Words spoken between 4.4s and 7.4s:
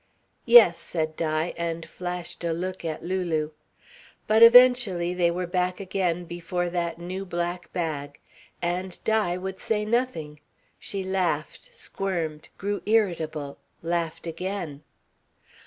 eventually they were back again before that new